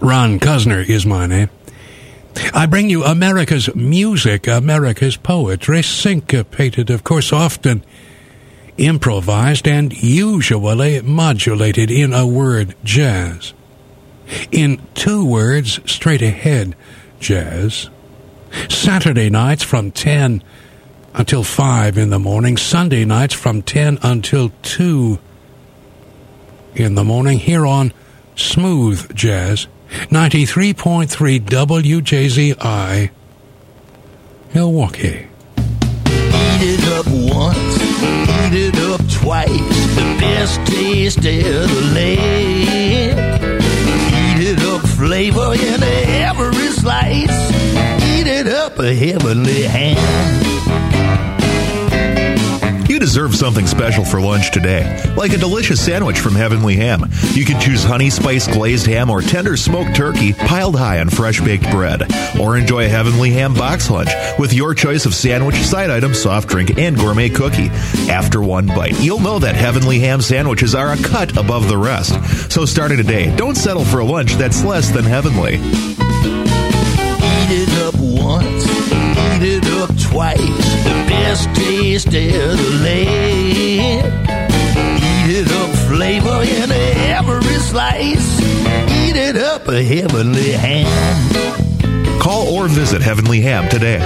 Ron 0.00 0.40
Cuzner 0.40 0.88
is 0.88 1.04
my 1.04 1.26
name. 1.26 1.50
I 2.54 2.64
bring 2.64 2.88
you 2.88 3.04
America's 3.04 3.74
music, 3.74 4.46
America's 4.46 5.16
poetry, 5.16 5.82
syncopated, 5.82 6.88
of 6.88 7.04
course, 7.04 7.34
often 7.34 7.84
improvised 8.78 9.68
and 9.68 9.92
usually 9.92 11.02
modulated 11.02 11.90
in 11.90 12.14
a 12.14 12.26
word 12.26 12.74
jazz. 12.82 13.52
In 14.50 14.80
two 14.94 15.22
words, 15.22 15.80
straight 15.84 16.22
ahead 16.22 16.74
jazz. 17.18 17.90
Saturday 18.70 19.28
nights 19.28 19.62
from 19.62 19.90
10 19.90 20.42
until 21.12 21.44
5 21.44 21.98
in 21.98 22.08
the 22.08 22.18
morning, 22.18 22.56
Sunday 22.56 23.04
nights 23.04 23.34
from 23.34 23.60
10 23.60 23.98
until 24.02 24.50
2 24.62 25.18
in 26.74 26.94
the 26.94 27.04
morning 27.04 27.38
here 27.38 27.66
on 27.66 27.92
Smooth 28.34 29.14
Jazz 29.14 29.66
93.3 30.10 31.40
WJZI 31.40 33.10
Milwaukee. 34.54 35.26
Eat 35.56 36.62
it 36.62 36.84
up 36.92 37.06
once, 37.06 37.74
eat 37.82 38.54
it 38.68 38.76
up 38.78 39.00
twice. 39.10 39.48
The 39.94 40.16
best 40.20 40.60
taste 40.66 41.22
the 41.22 41.92
land. 41.94 43.62
Eat 44.40 44.48
it 44.48 44.60
up 44.62 44.82
flavor 44.82 45.54
in 45.54 45.82
every 45.82 46.68
slice. 46.68 47.52
Eat 48.04 48.26
it 48.26 48.46
up 48.46 48.78
a 48.78 48.94
heavenly 48.94 49.62
ham. 49.62 51.39
You 52.90 52.98
deserve 52.98 53.36
something 53.36 53.68
special 53.68 54.04
for 54.04 54.20
lunch 54.20 54.50
today, 54.50 55.00
like 55.16 55.32
a 55.32 55.38
delicious 55.38 55.80
sandwich 55.80 56.18
from 56.18 56.34
Heavenly 56.34 56.74
Ham. 56.74 57.08
You 57.34 57.44
can 57.44 57.60
choose 57.60 57.84
honey 57.84 58.10
spice 58.10 58.48
glazed 58.48 58.86
ham 58.86 59.10
or 59.10 59.22
tender 59.22 59.56
smoked 59.56 59.94
turkey 59.94 60.32
piled 60.32 60.74
high 60.74 60.98
on 60.98 61.08
fresh 61.08 61.40
baked 61.40 61.70
bread. 61.70 62.02
Or 62.40 62.56
enjoy 62.58 62.86
a 62.86 62.88
Heavenly 62.88 63.30
Ham 63.30 63.54
box 63.54 63.90
lunch 63.90 64.10
with 64.40 64.52
your 64.52 64.74
choice 64.74 65.06
of 65.06 65.14
sandwich, 65.14 65.54
side 65.54 65.88
item, 65.88 66.14
soft 66.14 66.48
drink, 66.48 66.78
and 66.78 66.96
gourmet 66.96 67.28
cookie. 67.28 67.68
After 68.10 68.42
one 68.42 68.66
bite, 68.66 68.98
you'll 69.00 69.20
know 69.20 69.38
that 69.38 69.54
Heavenly 69.54 70.00
Ham 70.00 70.20
sandwiches 70.20 70.74
are 70.74 70.92
a 70.92 70.96
cut 70.96 71.36
above 71.36 71.68
the 71.68 71.78
rest. 71.78 72.50
So 72.50 72.64
starting 72.64 72.96
today, 72.96 73.32
don't 73.36 73.54
settle 73.54 73.84
for 73.84 74.00
a 74.00 74.04
lunch 74.04 74.32
that's 74.32 74.64
less 74.64 74.90
than 74.90 75.04
heavenly. 75.04 75.54
Eat 75.54 75.62
it 77.52 77.70
up 77.82 77.94
once, 77.94 78.66
eat 78.66 79.58
it 79.58 79.64
up 79.80 79.96
twice. 79.96 80.69
Best 81.22 81.54
taste 81.54 82.06
of 82.08 82.12
the 82.12 82.80
land. 82.82 84.06
Eat 84.98 85.36
it 85.40 85.52
up 85.52 85.70
flavor 85.86 86.42
in 86.42 86.72
every 86.72 87.54
slice. 87.60 88.40
Eat 88.90 89.16
it 89.16 89.36
up 89.36 89.68
a 89.68 89.82
heavenly 89.84 90.52
ham. 90.52 92.20
Call 92.20 92.48
or 92.48 92.68
visit 92.68 93.02
Heavenly 93.02 93.40
Ham 93.42 93.68
today. 93.68 94.00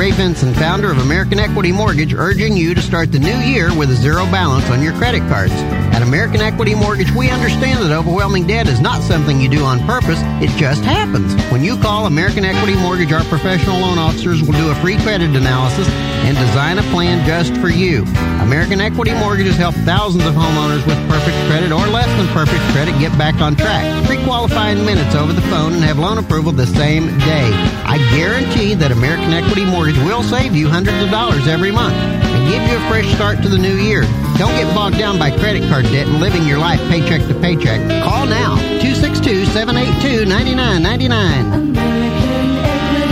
Ray 0.00 0.12
Vinson, 0.12 0.54
founder 0.54 0.90
of 0.90 0.96
American 0.96 1.38
Equity 1.38 1.72
Mortgage, 1.72 2.14
urging 2.14 2.56
you 2.56 2.74
to 2.74 2.80
start 2.80 3.12
the 3.12 3.18
new 3.18 3.36
year 3.36 3.76
with 3.76 3.90
a 3.90 3.94
zero 3.94 4.24
balance 4.32 4.64
on 4.70 4.82
your 4.82 4.94
credit 4.94 5.20
cards. 5.28 5.52
At 5.92 6.00
American 6.00 6.40
Equity 6.40 6.74
Mortgage, 6.74 7.10
we 7.10 7.28
understand 7.28 7.84
that 7.84 7.92
overwhelming 7.92 8.46
debt 8.46 8.66
is 8.66 8.80
not 8.80 9.02
something 9.02 9.38
you 9.38 9.50
do 9.50 9.62
on 9.62 9.78
purpose, 9.80 10.18
it 10.40 10.48
just 10.56 10.82
happens. 10.84 11.34
When 11.52 11.62
you 11.62 11.76
call 11.76 12.06
American 12.06 12.46
Equity 12.46 12.76
Mortgage, 12.76 13.12
our 13.12 13.24
professional 13.24 13.78
loan 13.78 13.98
officers 13.98 14.40
will 14.40 14.54
do 14.54 14.70
a 14.70 14.74
free 14.76 14.96
credit 14.96 15.36
analysis 15.36 15.86
and 16.24 16.34
design 16.34 16.78
a 16.78 16.82
plan 16.84 17.26
just 17.26 17.54
for 17.60 17.68
you. 17.68 18.04
American 18.40 18.80
Equity 18.80 19.12
Mortgages 19.12 19.56
help 19.56 19.74
thousands 19.84 20.24
of 20.24 20.32
homeowners 20.32 20.86
with 20.86 20.96
perfect 21.10 21.36
credit 21.48 21.72
or 21.72 21.86
less 21.88 22.08
than 22.16 22.26
perfect 22.28 22.62
credit 22.72 22.98
get 22.98 23.16
back 23.18 23.34
on 23.42 23.54
track. 23.54 24.06
Pre-qualify 24.06 24.70
in 24.70 24.84
minutes 24.86 25.14
over 25.14 25.34
the 25.34 25.42
phone 25.42 25.74
and 25.74 25.84
have 25.84 25.98
loan 25.98 26.16
approval 26.16 26.52
the 26.52 26.66
same 26.66 27.06
day. 27.18 27.50
I 27.84 27.98
guarantee 28.16 28.74
that 28.74 28.92
American 28.92 29.32
Equity 29.32 29.64
Mortgage 29.66 29.89
will 29.98 30.22
save 30.22 30.54
you 30.54 30.68
hundreds 30.68 31.02
of 31.02 31.10
dollars 31.10 31.46
every 31.46 31.70
month 31.70 31.94
and 31.94 32.48
give 32.48 32.62
you 32.68 32.76
a 32.76 32.88
fresh 32.88 33.06
start 33.14 33.42
to 33.42 33.48
the 33.48 33.58
new 33.58 33.76
year. 33.76 34.02
Don't 34.38 34.54
get 34.56 34.74
bogged 34.74 34.98
down 34.98 35.18
by 35.18 35.30
credit 35.30 35.68
card 35.68 35.84
debt 35.86 36.06
and 36.06 36.20
living 36.20 36.46
your 36.46 36.58
life 36.58 36.80
paycheck 36.88 37.20
to 37.28 37.34
paycheck. 37.40 37.80
Call 38.02 38.26
now 38.26 38.56
262 38.80 39.46
782 39.46 40.24
9999. 40.26 41.76
American 41.80 41.94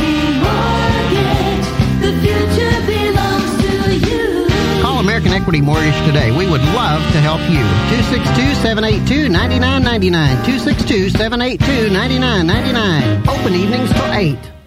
Equity 0.02 0.40
Mortgage. 0.40 1.68
The 2.00 2.12
future 2.22 2.76
belongs 2.86 3.52
to 3.62 3.72
you. 4.08 4.82
Call 4.82 5.00
American 5.00 5.32
Equity 5.32 5.60
Mortgage 5.60 5.98
today. 6.06 6.30
We 6.30 6.46
would 6.48 6.62
love 6.72 7.02
to 7.12 7.20
help 7.20 7.40
you. 7.50 7.64
262 7.90 8.54
782 8.62 9.28
9999. 9.28 10.36
262 10.44 11.10
782 11.10 11.90
9999. 11.90 13.28
Open 13.28 13.54
evenings 13.54 13.92
till 13.92 14.12
8. 14.12 14.57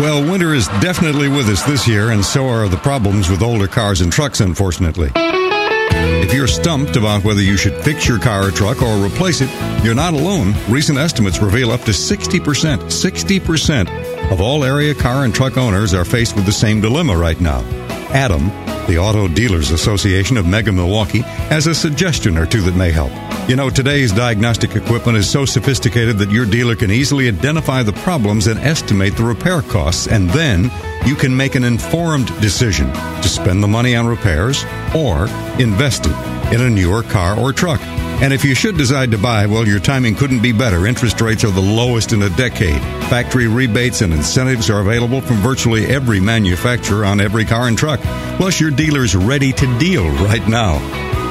Well, 0.00 0.22
winter 0.22 0.54
is 0.54 0.66
definitely 0.80 1.28
with 1.28 1.46
us 1.50 1.62
this 1.64 1.86
year, 1.86 2.12
and 2.12 2.24
so 2.24 2.48
are 2.48 2.68
the 2.68 2.78
problems 2.78 3.28
with 3.28 3.42
older 3.42 3.68
cars 3.68 4.00
and 4.00 4.10
trucks, 4.10 4.40
unfortunately. 4.40 5.12
If 5.14 6.32
you're 6.32 6.46
stumped 6.46 6.96
about 6.96 7.22
whether 7.22 7.42
you 7.42 7.58
should 7.58 7.74
fix 7.84 8.08
your 8.08 8.18
car 8.18 8.48
or 8.48 8.50
truck 8.50 8.80
or 8.80 8.96
replace 9.04 9.42
it, 9.42 9.50
you're 9.84 9.94
not 9.94 10.14
alone. 10.14 10.54
Recent 10.70 10.96
estimates 10.96 11.42
reveal 11.42 11.70
up 11.70 11.82
to 11.82 11.90
60%, 11.90 12.40
60% 12.40 14.32
of 14.32 14.40
all 14.40 14.64
area 14.64 14.94
car 14.94 15.26
and 15.26 15.34
truck 15.34 15.58
owners 15.58 15.92
are 15.92 16.06
faced 16.06 16.34
with 16.34 16.46
the 16.46 16.52
same 16.52 16.80
dilemma 16.80 17.14
right 17.14 17.38
now. 17.38 17.60
Adam, 18.08 18.48
the 18.90 18.98
Auto 18.98 19.28
Dealers 19.28 19.70
Association 19.70 20.36
of 20.36 20.46
Mega 20.46 20.72
Milwaukee, 20.72 21.20
has 21.20 21.68
a 21.68 21.74
suggestion 21.74 22.36
or 22.36 22.44
two 22.44 22.60
that 22.62 22.74
may 22.74 22.90
help. 22.90 23.12
You 23.48 23.54
know, 23.54 23.70
today's 23.70 24.10
diagnostic 24.10 24.74
equipment 24.74 25.16
is 25.16 25.30
so 25.30 25.44
sophisticated 25.44 26.18
that 26.18 26.32
your 26.32 26.44
dealer 26.44 26.74
can 26.74 26.90
easily 26.90 27.28
identify 27.28 27.84
the 27.84 27.92
problems 27.92 28.48
and 28.48 28.58
estimate 28.58 29.16
the 29.16 29.22
repair 29.22 29.62
costs, 29.62 30.08
and 30.08 30.28
then 30.30 30.72
you 31.06 31.14
can 31.14 31.36
make 31.36 31.54
an 31.54 31.62
informed 31.62 32.26
decision 32.40 32.92
to 32.92 33.28
spend 33.28 33.62
the 33.62 33.68
money 33.68 33.94
on 33.94 34.08
repairs 34.08 34.64
or 34.92 35.28
invest 35.60 36.06
it 36.06 36.52
in 36.52 36.60
a 36.60 36.68
newer 36.68 37.04
car 37.04 37.38
or 37.38 37.52
truck. 37.52 37.80
And 38.22 38.34
if 38.34 38.44
you 38.44 38.54
should 38.54 38.76
decide 38.76 39.10
to 39.12 39.18
buy, 39.18 39.46
well, 39.46 39.66
your 39.66 39.80
timing 39.80 40.14
couldn't 40.14 40.42
be 40.42 40.52
better. 40.52 40.86
Interest 40.86 41.18
rates 41.22 41.42
are 41.42 41.50
the 41.50 41.60
lowest 41.60 42.12
in 42.12 42.20
a 42.20 42.28
decade. 42.36 42.80
Factory 43.08 43.48
rebates 43.48 44.02
and 44.02 44.12
incentives 44.12 44.68
are 44.68 44.80
available 44.80 45.22
from 45.22 45.36
virtually 45.36 45.86
every 45.86 46.20
manufacturer 46.20 47.06
on 47.06 47.18
every 47.18 47.46
car 47.46 47.66
and 47.66 47.78
truck. 47.78 47.98
Plus, 48.36 48.60
your 48.60 48.70
dealer's 48.70 49.16
ready 49.16 49.52
to 49.52 49.78
deal 49.78 50.06
right 50.26 50.46
now. 50.46 50.78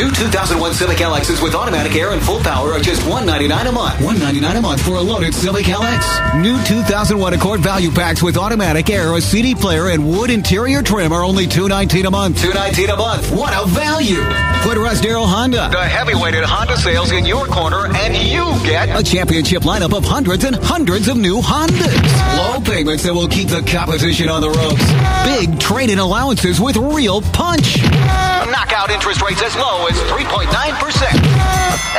New 0.00 0.10
2001 0.10 0.72
Civic 0.72 0.96
LXs 0.96 1.42
with 1.42 1.54
automatic 1.54 1.94
air 1.94 2.12
and 2.12 2.22
full 2.22 2.40
power 2.40 2.72
are 2.72 2.80
just 2.80 3.02
199 3.02 3.66
a 3.66 3.72
month. 3.72 3.94
199 3.96 4.56
a 4.56 4.60
month 4.62 4.82
for 4.82 4.94
a 4.96 5.00
loaded 5.00 5.34
Civic 5.34 5.66
LX. 5.66 6.40
New 6.40 6.56
2001 6.64 7.34
Accord 7.34 7.60
value 7.60 7.90
packs 7.90 8.22
with 8.22 8.38
automatic 8.38 8.88
air, 8.88 9.14
a 9.14 9.20
CD 9.20 9.54
player, 9.54 9.88
and 9.88 10.08
wood 10.08 10.30
interior 10.30 10.82
trim 10.82 11.12
are 11.12 11.22
only 11.22 11.46
219 11.46 12.06
a 12.06 12.10
month. 12.10 12.40
219 12.40 12.90
a 12.90 12.96
month. 12.96 13.30
What 13.30 13.52
a 13.52 13.66
value! 13.68 14.24
Put 14.62 14.78
Russ 14.78 15.00
Darrow 15.00 15.24
Honda. 15.24 15.68
The 15.70 15.84
heavyweighted 15.84 16.44
Honda 16.44 16.76
sales 16.76 17.12
in 17.12 17.24
your 17.26 17.46
corner, 17.46 17.86
and 17.94 18.16
you 18.16 18.44
get 18.66 18.98
A 18.98 19.02
championship 19.02 19.62
lineup 19.62 19.96
of 19.96 20.04
hundreds 20.04 20.44
and 20.44 20.56
hundreds 20.56 21.08
of 21.08 21.16
new 21.16 21.25
Hondas. 21.34 22.36
Low 22.36 22.60
payments 22.60 23.02
that 23.04 23.14
will 23.14 23.28
keep 23.28 23.48
the 23.48 23.62
competition 23.62 24.28
on 24.28 24.40
the 24.40 24.50
ropes. 24.50 24.86
Big 25.24 25.58
trade-in 25.60 25.98
allowances 25.98 26.60
with 26.60 26.76
real 26.76 27.20
punch. 27.20 27.82
knockout 28.50 28.90
interest 28.90 29.22
rates 29.22 29.42
as 29.42 29.54
low 29.56 29.86
as 29.86 29.96
3.9%. 30.10 30.46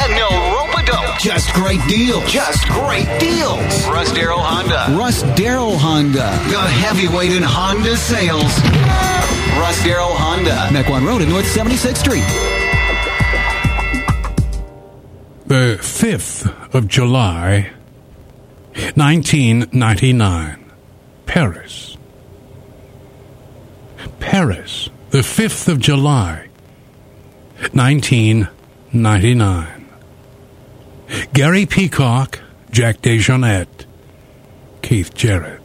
And 0.03 0.13
no 0.15 0.29
rope-a-dope. 0.55 1.19
Just 1.19 1.53
great 1.53 1.81
deals. 1.87 2.23
Just 2.31 2.67
great 2.67 3.07
deals. 3.19 3.87
Russ 3.87 4.11
Darrow 4.13 4.37
Honda. 4.37 4.97
Russ 4.97 5.23
Darrow 5.35 5.71
Honda. 5.75 6.31
The 6.49 6.61
heavyweight 6.61 7.31
in 7.31 7.43
Honda 7.43 7.97
sales. 7.97 8.53
Russ 9.59 9.83
Darrow 9.83 10.09
Honda. 10.09 10.69
Mequon 10.71 11.05
Road 11.05 11.21
at 11.21 11.27
North 11.27 11.45
76th 11.45 11.97
Street. 11.97 12.23
The 15.47 15.77
5th 15.79 16.73
of 16.75 16.87
July, 16.89 17.71
1999. 18.95 20.71
Paris. 21.25 21.97
Paris. 24.19 24.89
The 25.09 25.19
5th 25.19 25.69
of 25.69 25.79
July, 25.79 26.49
1999. 27.71 29.89
Gary 31.33 31.65
Peacock, 31.65 32.41
Jack 32.71 32.97
DeJohnette, 32.97 33.85
Keith 34.81 35.13
Jarrett. 35.13 35.61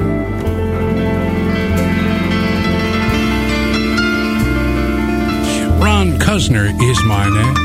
Ron 5.80 6.18
Cuzner 6.18 6.70
is 6.82 7.04
my 7.04 7.30
name. 7.30 7.56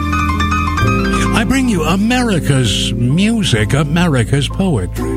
I 1.35 1.45
bring 1.49 1.71
you 1.71 1.83
America's 1.85 2.93
music, 2.93 3.73
America's 3.73 4.49
poetry. 4.49 5.11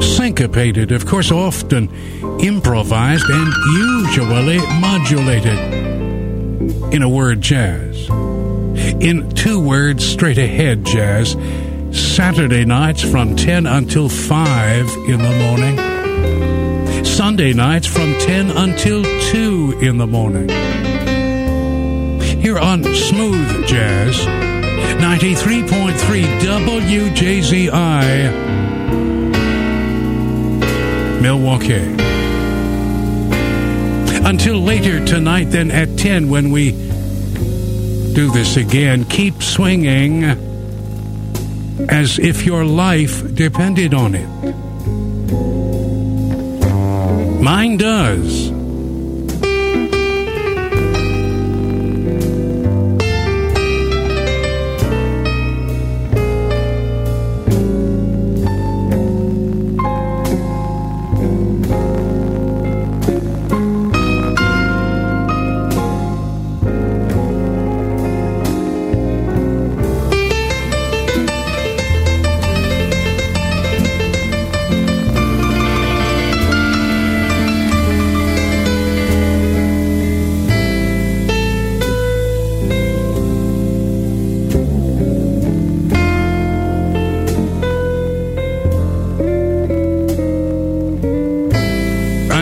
Syncopated, 0.00 0.92
of 0.92 1.04
course, 1.04 1.30
often 1.30 1.90
improvised 2.40 3.28
and 3.28 3.52
usually 3.76 4.58
modulated. 4.80 5.58
In 6.94 7.02
a 7.02 7.08
word, 7.08 7.42
jazz. 7.42 8.08
In 9.00 9.30
two 9.30 9.58
words, 9.60 10.04
straight 10.04 10.38
ahead 10.38 10.84
jazz. 10.84 11.36
Saturday 11.92 12.64
nights 12.64 13.00
from 13.00 13.36
10 13.36 13.64
until 13.64 14.08
5 14.08 14.88
in 15.08 15.22
the 15.22 15.38
morning. 15.38 17.04
Sunday 17.04 17.52
nights 17.52 17.86
from 17.86 18.12
10 18.14 18.50
until 18.50 19.04
2 19.04 19.78
in 19.82 19.98
the 19.98 20.06
morning. 20.06 20.48
Here 22.40 22.58
on 22.58 22.82
Smooth 22.82 23.68
Jazz, 23.68 24.16
93.3 24.16 26.40
WJZI, 26.40 28.32
Milwaukee. 31.22 31.94
Until 34.26 34.60
later 34.60 35.04
tonight, 35.06 35.50
then 35.50 35.70
at 35.70 35.96
10 35.96 36.28
when 36.28 36.50
we 36.50 36.87
do 38.18 38.32
this 38.32 38.56
again. 38.56 39.04
Keep 39.04 39.44
swinging 39.44 40.24
as 41.88 42.18
if 42.18 42.44
your 42.44 42.64
life 42.64 43.22
depended 43.32 43.94
on 43.94 44.16
it. 44.16 44.26
Mine 47.40 47.76
does. 47.76 48.57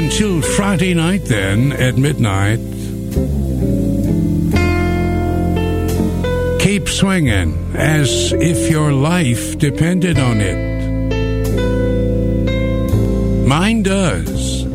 Until 0.06 0.40
Friday 0.40 0.94
night, 0.94 1.24
then, 1.24 1.72
at 1.72 1.96
midnight. 1.96 2.60
Keep 6.60 6.88
swinging 6.88 7.74
as 7.74 8.32
if 8.34 8.70
your 8.70 8.92
life 8.92 9.58
depended 9.58 10.16
on 10.16 10.40
it. 10.40 10.58
Mine 13.48 13.82
does. 13.82 14.65